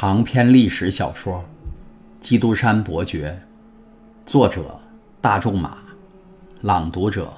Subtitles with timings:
[0.00, 1.44] 长篇历史小说
[2.24, 3.38] 《基督山伯爵》，
[4.30, 4.80] 作者
[5.20, 5.76] 大仲马，
[6.62, 7.30] 朗读者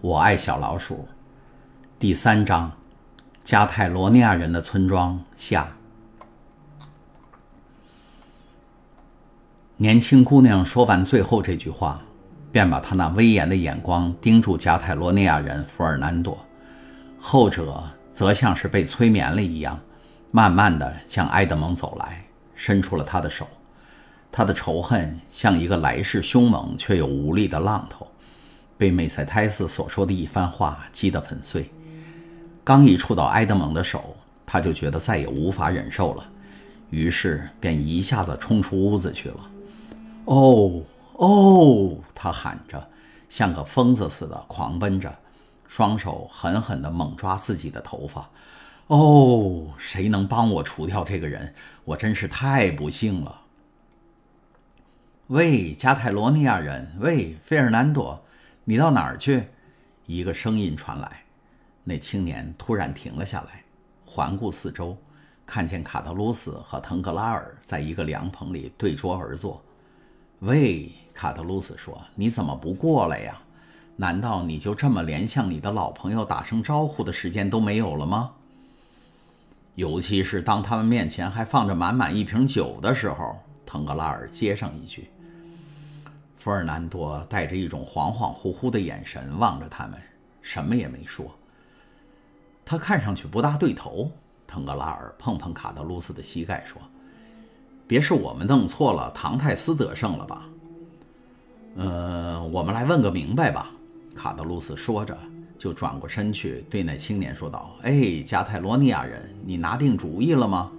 [0.00, 1.06] 我爱小老鼠。
[1.98, 2.72] 第三章：
[3.44, 5.68] 加泰罗尼亚人的村庄下。
[9.76, 12.00] 年轻姑娘说完最后这句话，
[12.50, 16.38] 便把她那威严的眼光盯住加泰罗尼亚人弗尔南多，
[17.20, 19.78] 后者则像是被催眠了一样。
[20.30, 22.24] 慢慢的向埃德蒙走来，
[22.54, 23.46] 伸出了他的手。
[24.30, 28.06] 他的仇恨像一个来势凶猛却又无力的浪头，
[28.76, 31.70] 被梅塞泰斯所说的一番话击得粉碎。
[32.62, 34.14] 刚一触到埃德蒙的手，
[34.44, 36.24] 他就觉得再也无法忍受了，
[36.90, 39.50] 于是便一下子冲出屋子去了。
[40.26, 40.82] 哦
[41.14, 41.96] 哦！
[42.14, 42.86] 他喊着，
[43.30, 45.10] 像个疯子似的狂奔着，
[45.66, 48.28] 双手狠狠地猛抓自己的头发。
[48.88, 51.54] 哦，谁能帮我除掉这个人？
[51.84, 53.42] 我真是太不幸了。
[55.26, 58.24] 喂，加泰罗尼亚人，喂，费尔南多，
[58.64, 59.44] 你到哪儿去？
[60.06, 61.22] 一个声音传来。
[61.84, 63.62] 那青年突然停了下来，
[64.06, 64.96] 环顾四周，
[65.44, 69.62] 看见卡特鲁斯和腾格拉尔在一个凉棚里对桌而坐。
[70.38, 73.38] 喂，卡特鲁斯说：“你怎么不过来呀？
[73.96, 78.32] 难道你就这么连向你的老朋友打声招呼的时间都没有了吗？”
[79.78, 85.08] 尤其是当他们面前还放着满满一瓶酒的时候，腾格拉尔接上一句。
[86.36, 89.96] 弗尔南多带着一种恍恍惚惚的眼神望着他们，
[90.42, 91.32] 什么也没说。
[92.64, 94.10] 他看上去不大对头。
[94.48, 96.82] 腾格拉尔碰碰卡德鲁斯的膝盖说
[97.86, 100.48] ：“别是我们弄错了，唐泰斯得胜了吧
[101.78, 103.70] ？”“呃，我们来问个明白吧。”
[104.16, 105.16] 卡德鲁斯说着。
[105.58, 110.70] 就转过身去对那青年说道：“哎，加泰罗尼亚人，你拿定主意了吗？”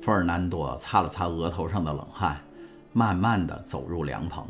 [0.00, 2.40] 费尔南多擦了擦额头上的冷汗，
[2.92, 4.46] 慢慢地走入凉棚。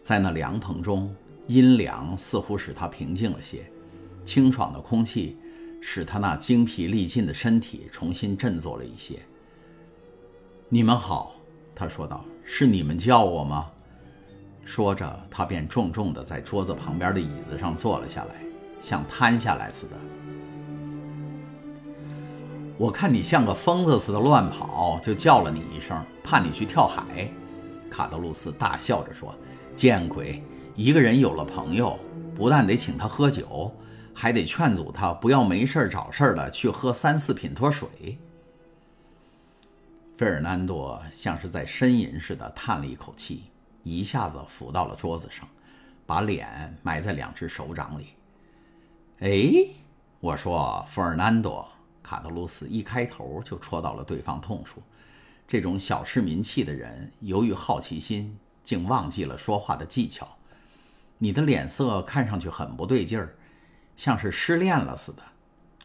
[0.00, 1.14] 在那凉棚中，
[1.46, 3.64] 阴凉似乎使他平静了些，
[4.24, 5.38] 清爽的空气
[5.80, 9.20] 使他那精疲力尽的身体重新振作了一些。
[10.68, 11.36] “你们好。”
[11.74, 13.70] 他说道，“是你们叫我吗？”
[14.64, 18.36] 说着，他便重重地在桌子旁边的椅子上坐了下来，
[18.80, 19.96] 像瘫下来似的。
[22.78, 27.28] 我看你像个疯子似的乱跑，就叫了你一声，怕你去跳海。
[27.90, 29.34] 卡德鲁斯大笑着说
[29.76, 30.42] ：“见鬼！
[30.74, 31.98] 一个人有了朋友，
[32.34, 33.70] 不但得请他喝酒，
[34.14, 38.18] 还得劝阻他不要没事找事的去喝三四品脱水。”
[40.16, 43.44] 费尔南多像是在呻吟似的叹了一口气。
[43.82, 45.48] 一下子伏到了桌子上，
[46.06, 48.08] 把脸埋在两只手掌里。
[49.20, 49.66] 哎，
[50.20, 51.66] 我说，弗尔南多，
[52.02, 54.82] 卡德鲁斯一开头就戳到了对方痛处。
[55.46, 60.28] 这种小市民气的人，由于好奇心，竟忘记了说话的技巧。
[61.18, 63.36] 你的脸色看上去很不对劲儿，
[63.96, 65.22] 像是失恋了似的。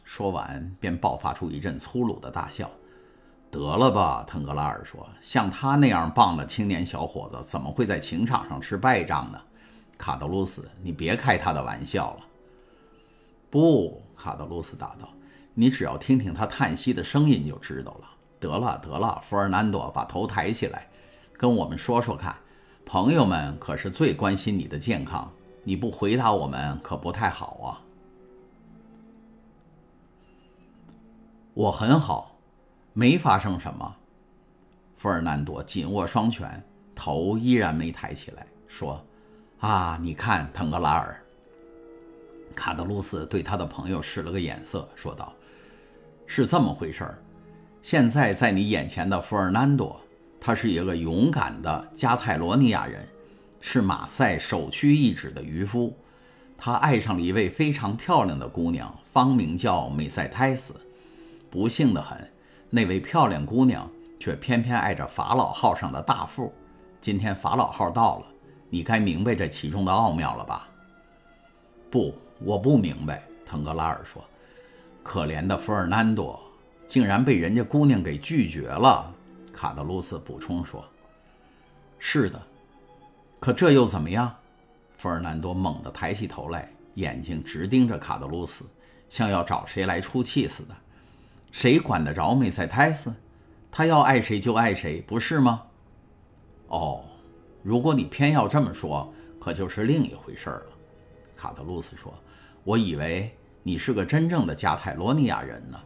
[0.03, 2.71] 说完，便爆发出一阵粗鲁的大笑。
[3.49, 9.41] 得了吧，腾格拉尔说：“像他那样棒的青年小伙子，怎么会在情场上吃败仗呢？”
[9.97, 12.25] 卡德鲁斯，你别开他的玩笑了。
[13.49, 15.09] 不，卡德鲁斯答道
[15.55, 18.09] ：“你只要听听他叹息的声音就知道了。”
[18.39, 20.87] 得了，得了，弗尔南多，把头抬起来，
[21.37, 22.35] 跟我们说说看。
[22.85, 25.31] 朋友们可是最关心你的健康，
[25.63, 27.81] 你不回答我们可不太好啊。
[31.55, 32.36] 我很好。
[32.97, 33.95] 没发生什么。
[34.95, 36.59] 费尔南多紧握双拳，
[36.95, 38.99] 头依然没抬起来，说
[39.61, 41.15] ：“啊，你看，腾格拉尔。”
[42.57, 45.31] 卡德鲁斯对他的朋友使了个眼色，说道
[46.25, 47.19] ：“是这么回事儿。
[47.83, 50.01] 现在在你眼前的费尔南多，
[50.41, 53.07] 他是一个勇敢的加泰罗尼亚人，
[53.61, 55.95] 是马赛首屈一指的渔夫。
[56.57, 60.73] 他爱上了一位非常漂亮的姑娘，芳名叫美塞泰斯。
[61.51, 62.27] 不幸的很。”
[62.69, 66.53] 那位漂亮姑娘却偏偏爱着法老号上的大副。
[66.99, 68.27] 今天法老号到了，
[68.69, 70.67] 你该明白这其中的奥妙了吧？
[71.89, 73.23] 不，我不明白。
[73.45, 74.21] 腾格拉尔说
[75.01, 76.37] ：“可怜的弗尔南多，
[76.85, 79.09] 竟然被人家姑娘给拒绝了。”
[79.53, 80.83] 卡德鲁斯补充说
[81.97, 82.41] ：“是的，
[83.39, 84.35] 可这又怎么样？”
[84.97, 88.65] 弗尔南多猛地抬起头来，眼睛直盯着卡德鲁斯，
[89.09, 90.75] 像要找谁来出气似的。
[91.51, 93.13] 谁管得着梅塞泰斯？
[93.71, 95.63] 他要爱谁就爱谁，不是吗？
[96.67, 97.03] 哦，
[97.63, 100.65] 如果你偏要这么说，可就是另一回事了。
[101.35, 102.13] 卡特鲁斯说
[102.63, 103.31] ：“我以为
[103.63, 105.79] 你是个真正的加泰罗尼亚人呢。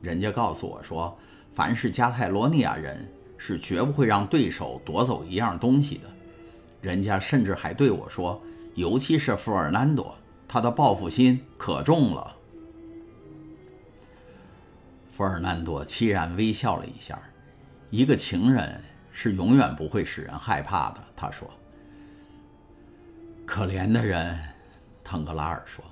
[0.00, 1.16] 人家告诉我说，
[1.50, 3.06] 凡是加泰罗尼亚人，
[3.36, 6.08] 是绝不会让对手夺走一样东西的。
[6.80, 8.40] 人家甚至还对我说，
[8.74, 10.14] 尤其是富尔南多，
[10.48, 12.33] 他的报复心可重了。
[15.16, 17.16] 弗尔南多凄然微笑了一下，
[17.88, 18.82] 一个情人
[19.12, 21.00] 是永远不会使人害怕的。
[21.14, 21.48] 他说
[23.46, 24.36] ：“可怜的人。”
[25.04, 25.84] 腾格拉尔说，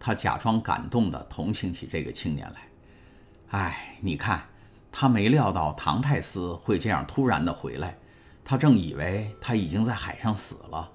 [0.00, 2.62] 他假装感动地同情起这个青年来。
[3.50, 4.42] 哎，你看，
[4.90, 7.96] 他没料到唐泰斯会这样突然地回来，
[8.44, 10.90] 他正以为他已经在海上死了，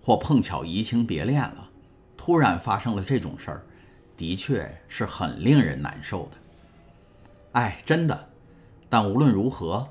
[0.00, 1.68] 或碰巧移情别恋了，
[2.16, 3.66] 突然发生了这种事儿，
[4.16, 6.38] 的确是很令人难受的。
[7.52, 8.28] 哎，真的。
[8.88, 9.86] 但无论如何，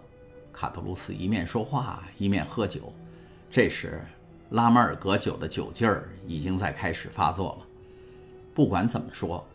[0.53, 2.93] 卡特鲁斯一面说话一面喝酒。
[3.49, 4.03] 这时，
[4.51, 7.67] 拉马尔格酒的酒劲儿已经在开始发作了。
[8.53, 9.45] 不管怎么说，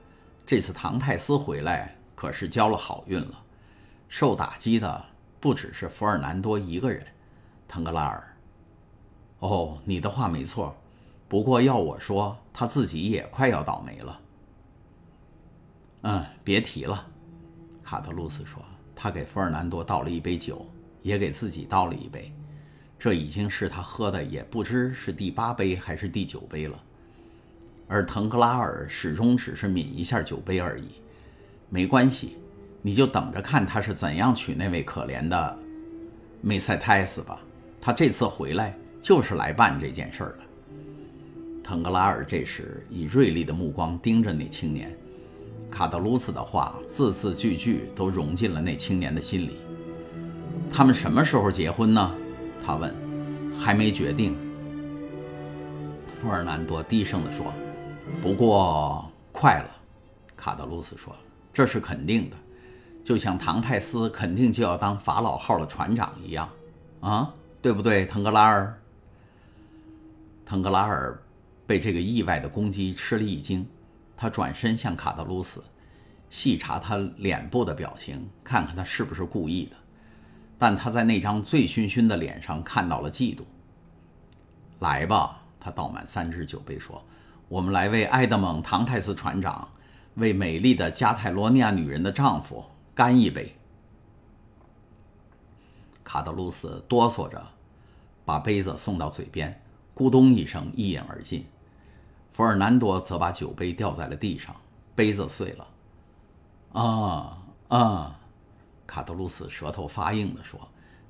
[0.44, 3.42] 这次唐泰斯回来可是交了好运了。
[4.08, 5.04] 受打击的
[5.40, 7.04] 不只是福尔南多一个人，
[7.66, 8.36] 腾格拉尔。
[9.40, 10.74] 哦，你的话没错。
[11.28, 14.20] 不过要我说，他自己也快要倒霉了。
[16.02, 17.06] 嗯，别提了。
[17.86, 18.60] 卡特鲁斯说
[18.96, 20.66] ：“他给弗尔南多倒了一杯酒，
[21.02, 22.32] 也给自己倒了一杯。
[22.98, 26.82] 这已经是他喝的也不知是第八杯还是第九杯了。
[27.86, 31.00] 而腾格拉尔始终只是抿一下酒杯而已。
[31.70, 32.36] 没关系，
[32.82, 35.56] 你就等着看他是怎样娶那位可怜的
[36.40, 37.40] 梅塞泰斯吧。
[37.80, 40.38] 他这次回来就是来办这件事的。”
[41.62, 44.92] 腾格拉尔这时以锐利的目光盯着那青年。
[45.70, 49.60] 卡德鲁斯的话字字句句都融进了那青年的心里。
[50.72, 52.14] 他们什么时候结婚呢？
[52.64, 52.94] 他问。
[53.58, 54.36] 还没决定。
[56.14, 57.52] 富尔南多低声地说。
[58.20, 59.70] 不过快了，
[60.36, 61.16] 卡德鲁斯说。
[61.54, 62.36] 这是肯定的，
[63.02, 66.46] 就像唐泰斯肯定就要当法老号的船长一样，
[67.00, 68.78] 啊，对不对，腾格拉尔？
[70.44, 71.18] 腾格拉尔
[71.66, 73.66] 被这个意外的攻击吃了一惊。
[74.16, 75.62] 他转身向卡德鲁斯，
[76.30, 79.76] 细查他脸部的表情，看看他是不是故意的。
[80.58, 83.42] 但他在那张醉醺醺的脸上看到了嫉妒。
[84.78, 87.04] 来吧，他倒满三只酒杯，说
[87.48, 89.68] ：“我们来为埃德蒙·唐泰斯船长，
[90.14, 92.64] 为美丽的加泰罗尼亚女人的丈夫
[92.94, 93.54] 干一杯。”
[96.02, 97.46] 卡德鲁斯哆嗦着，
[98.24, 99.62] 把杯子送到嘴边，
[99.94, 101.44] 咕咚一声，一饮而尽。
[102.36, 104.54] 弗尔南多则把酒杯掉在了地上，
[104.94, 105.66] 杯子碎了。
[106.74, 107.38] 啊
[107.68, 108.20] 啊！
[108.86, 110.60] 卡德鲁斯舌头发硬地说：“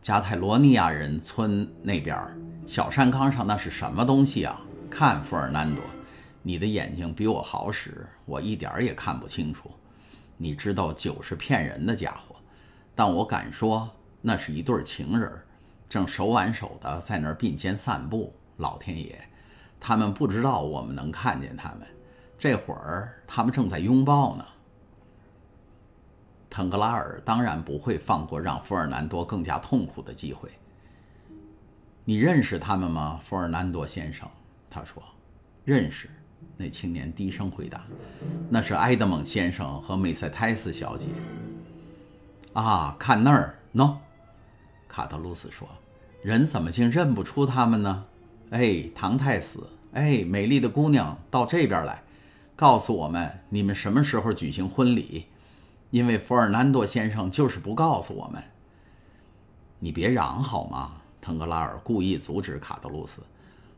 [0.01, 2.17] 加泰罗尼亚人村那边
[2.65, 4.61] 小山岗上那是什么东西啊？
[4.89, 5.83] 看，弗尔南多，
[6.45, 9.69] 你的眼睛比我好使，我一点也看不清楚。
[10.37, 12.37] 你知道酒是骗人的家伙，
[12.95, 13.91] 但我敢说，
[14.23, 15.29] 那是一对情人，
[15.89, 18.33] 正手挽手的在那儿并肩散步。
[18.59, 19.21] 老天爷！”
[19.81, 21.87] 他们不知道我们能看见他们，
[22.37, 24.45] 这会儿他们正在拥抱呢。
[26.49, 30.51] 腾格拉尔当然不会放过让福尔南多更加痛苦的机会。
[32.05, 34.29] 你认识他们吗，福尔南多先生？
[34.71, 35.03] 他说
[35.65, 36.09] ：“认识。”
[36.57, 37.85] 那青年低声回答
[38.49, 41.09] ：“那是埃德蒙先生和梅塞泰斯小姐。”
[42.55, 43.97] 啊，看那儿，喏，
[44.89, 45.69] 卡特鲁斯说
[46.23, 48.05] ：“人怎么竟认不出他们呢？”
[48.51, 52.03] 哎，唐太斯，哎，美丽的姑娘，到这边来，
[52.55, 55.27] 告诉我们你们什么时候举行婚礼？
[55.91, 58.43] 因为弗尔南多先生就是不告诉我们。
[59.81, 60.93] 你别嚷好吗？
[61.21, 63.21] 腾格拉尔故意阻止卡德鲁斯，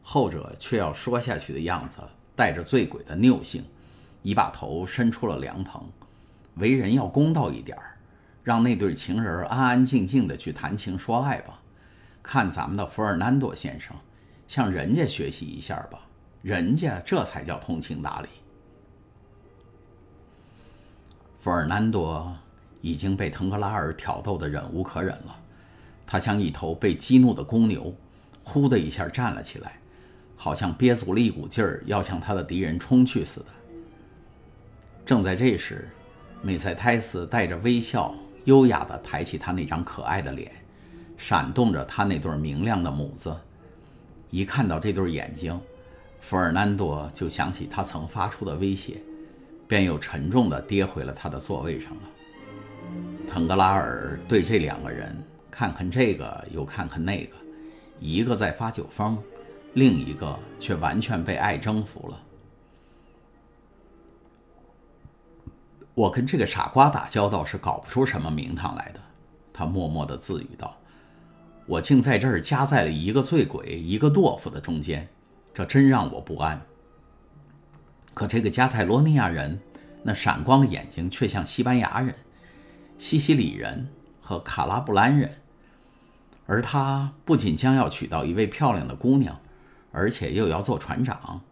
[0.02, 1.98] 后者却要说下去的样子
[2.36, 3.64] 带着醉鬼的拗性，
[4.22, 5.82] 已把头伸出了凉棚。
[6.56, 7.96] 为人要公道一点儿，
[8.42, 11.58] 让那对情人安安静静的去谈情说爱吧。
[12.22, 13.96] 看咱们的弗尔南多先生。
[14.48, 16.00] 向人家学习一下吧，
[16.42, 18.28] 人家这才叫通情达理。
[21.38, 22.34] 弗尔南多
[22.80, 25.36] 已经被腾格拉尔挑逗得忍无可忍了，
[26.06, 27.94] 他像一头被激怒的公牛，
[28.42, 29.78] 呼的一下站了起来，
[30.34, 33.46] 好像憋足了一股劲儿要向他的敌人冲去似的。
[35.04, 35.88] 正在这时，
[36.42, 38.14] 梅塞泰斯带着微笑，
[38.44, 40.50] 优雅地抬起他那张可爱的脸，
[41.18, 43.34] 闪动着他那对明亮的母子。
[44.30, 45.58] 一看到这对眼睛，
[46.20, 49.00] 弗尔南多就想起他曾发出的威胁，
[49.66, 52.02] 便又沉重地跌回了他的座位上了。
[53.26, 55.16] 腾格拉尔对这两个人
[55.50, 57.36] 看看这个又看看那个，
[58.00, 59.22] 一个在发酒疯，
[59.74, 62.22] 另一个却完全被爱征服了。
[65.94, 69.00] 我跟这个傻瓜打交道是搞不出什么名堂来的，
[69.52, 70.76] 他默默地自语道
[71.68, 75.06] ：“我竟在这儿夹在了一个醉鬼、一个懦夫的中间，
[75.52, 76.62] 这真让我不安。
[78.14, 79.60] 可这个加泰罗尼亚人，
[80.02, 82.14] 那闪光的眼睛却像西班牙人、
[82.96, 83.86] 西西里人
[84.22, 85.30] 和卡拉布兰人。
[86.46, 89.38] 而他不仅将要娶到一位漂亮的姑娘，
[89.92, 91.42] 而且又要做船长。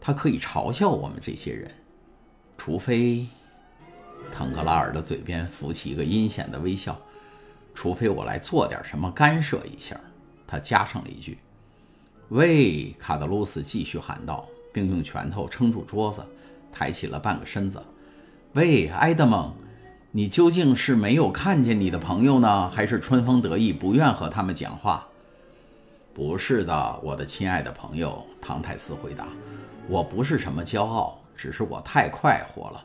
[0.00, 1.70] 他可以嘲笑我们这些人，
[2.58, 3.28] 除非……”
[4.34, 7.00] 腾格拉尔的嘴边浮起一个阴险的微笑。
[7.80, 9.98] 除非我来做点什么干涉一下，
[10.46, 11.38] 他加上了一句
[12.28, 16.22] ：“喂！”卡德鲁斯继续喊道，并用拳头撑住桌子，
[16.70, 17.82] 抬起了半个身子。
[18.52, 19.54] “喂，埃德蒙，
[20.10, 25.08] 你究竟是没有看见你的朋友呢，还是春风得意不愿和他们讲话
[26.12, 29.26] ？”“不是的，我的亲爱的朋友。”唐泰斯回答
[29.88, 32.84] ，“我不是什么骄傲，只是我太快活了，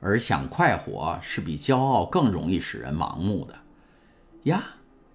[0.00, 3.54] 而想快活是比骄傲更容易使人盲目的。”
[4.44, 4.64] 呀，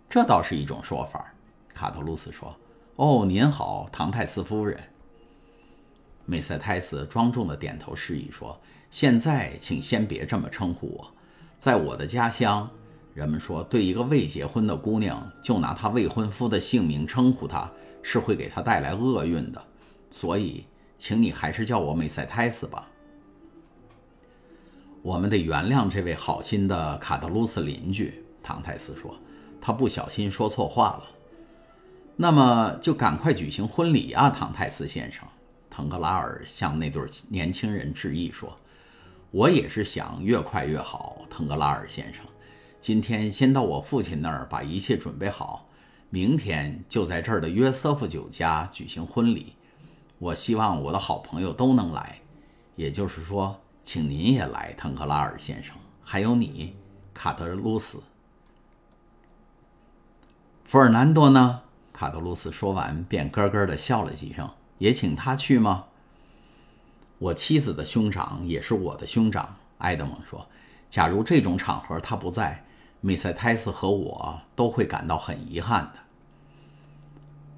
[0.08, 1.34] 这倒是一种说法。
[1.74, 2.55] 卡特鲁斯说
[2.96, 4.79] ：“哦，您好，唐泰斯夫人。”
[6.25, 8.60] 梅塞泰斯庄重地点头示意说
[8.91, 11.12] ：“现在，请先别这么称呼我。
[11.58, 12.70] 在我的家乡，
[13.15, 17.70] 人们说，对一个未结婚的姑娘，就拿她未婚夫的姓名称呼她，
[18.03, 19.63] 是会给她带来厄运的。
[20.12, 20.65] 所以，
[20.98, 22.88] 请你还是叫我梅塞泰斯吧。
[25.01, 29.18] 我们得原谅这位好心的卡特鲁斯邻居。”唐泰斯说
[29.60, 31.04] ：“他不小心说错话了。
[32.16, 35.28] 那么就赶快举行婚礼啊，唐泰斯先生。”
[35.68, 38.56] 腾格拉尔向那对年轻人致意说
[39.32, 42.24] ：“我也是想越快越好，腾格拉尔先生。
[42.80, 45.68] 今天先到我父亲那儿把一切准备好，
[46.10, 49.54] 明天就在这儿的约瑟夫酒家举行婚礼。
[50.18, 52.22] 我希望我的好朋友都能来，
[52.78, 56.74] 也就是说，请您也来，腾格拉尔先生，还有你，
[57.14, 58.02] 卡德鲁斯。”
[60.66, 61.62] 弗尔南多呢？
[61.94, 64.50] 卡德鲁斯说完，便咯咯地笑了几声。
[64.80, 65.86] 也请他去吗？
[67.20, 69.58] 我妻子的兄长也是我的兄长。
[69.78, 70.48] 埃德蒙说
[70.90, 72.66] ：“假如这种场合他不在，
[73.00, 76.00] 梅塞泰斯和我都会感到很遗憾的。”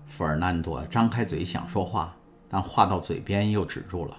[0.10, 2.14] 弗尔南多张开嘴想说话，
[2.50, 4.18] 但话到嘴边又止住了。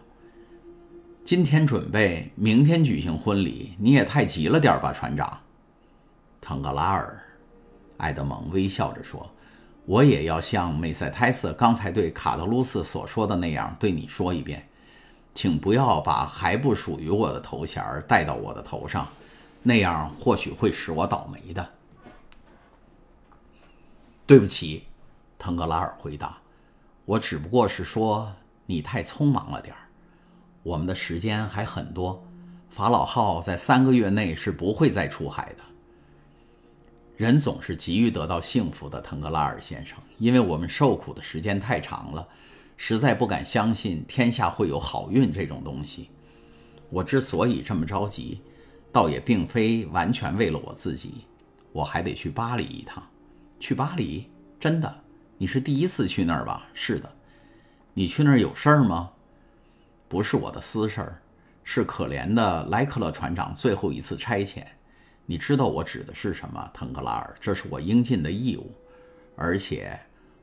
[1.26, 5.40] 今天准备，明天举行婚礼，你也太急了点吧，船长。
[6.40, 7.22] 腾格拉尔。
[7.98, 9.30] 埃德蒙微笑着说
[9.86, 14.66] ：“我也要像梅塞泰斯刚才对卡德鲁斯所说的那样对你说一遍，
[15.34, 19.06] 请不要把还不属于我的头衔戴到我的头上，
[19.62, 21.68] 那样或许会使我倒霉的。”
[24.26, 24.84] 对不起，
[25.38, 26.38] 腾格拉尔回答
[27.04, 28.30] ：“我只不过是说
[28.66, 29.80] 你太匆忙了点儿。
[30.62, 32.22] 我们的时间还很多，
[32.68, 35.64] 法老号在三个月内是不会再出海的。”
[37.18, 42.24] 人总是急于得到幸福的，腾格拉尔先生，因为我们受苦的时间太长了，
[42.76, 46.10] 实在不敢相信天下会有好运这种东西。
[46.90, 48.40] 我之所以这么着急，
[48.92, 51.26] 倒也并非完全为了我自己，
[51.72, 53.02] 我还得去巴黎一趟。
[53.58, 54.30] 去巴黎？
[54.60, 55.02] 真的？
[55.38, 56.68] 你是第一次去那儿吧？
[56.72, 57.12] 是的。
[57.94, 59.10] 你去那儿有事儿吗？
[60.06, 61.20] 不是我的私事儿，
[61.64, 64.62] 是可怜的莱克勒船长最后一次差遣。
[65.30, 67.36] 你知道我指的是什么，腾格拉尔？
[67.38, 68.72] 这是我应尽的义务，
[69.36, 69.94] 而且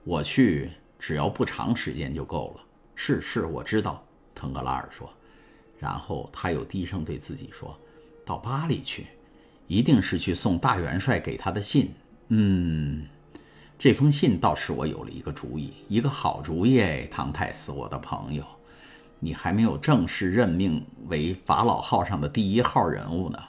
[0.04, 2.64] 我去只要不长时间就够了。
[2.94, 4.06] 是是，我知道。
[4.36, 5.12] 腾格拉尔说，
[5.80, 7.76] 然后他又低声对自己说
[8.24, 9.08] ：“到巴黎去，
[9.66, 11.92] 一定是去送大元帅给他的信。
[12.28, 13.08] 嗯，
[13.80, 16.80] 这封信倒使我有了一个主意，一个好主意。
[16.80, 18.46] 哎，唐泰斯，我的朋友，
[19.20, 23.40] 你还没有正式任命为法老号上的第一号人物呢。”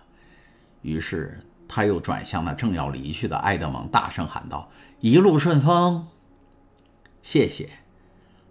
[0.83, 6.07] 于是他又转向那正要离去的埃德蒙，大声喊道：“一路顺风！”
[7.23, 7.69] 谢谢，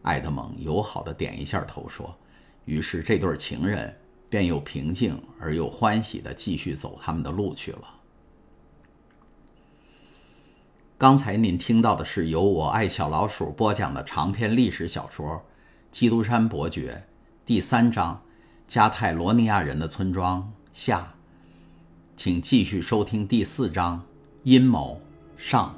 [0.02, 2.14] 埃德蒙友好的点一下头，说
[2.66, 3.98] ：“于是这对情人
[4.30, 7.88] 便又平静而又欢喜的继续走他们的路去了。”
[10.98, 15.30] 刚才您听到的是由我爱小老鼠播讲的长篇历史小说
[15.92, 17.04] 《基督山伯爵》
[17.46, 18.16] 第三章
[18.68, 20.42] 《加泰罗尼亚人的村庄》
[20.74, 21.15] 下。
[22.18, 24.02] 请继续收听第四章，
[24.44, 25.02] 阴谋
[25.36, 25.78] 上。